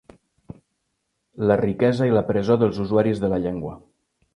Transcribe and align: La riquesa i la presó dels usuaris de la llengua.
La 1.51 1.59
riquesa 1.63 2.11
i 2.11 2.19
la 2.19 2.27
presó 2.33 2.61
dels 2.65 2.85
usuaris 2.87 3.27
de 3.27 3.35
la 3.37 3.45
llengua. 3.47 3.81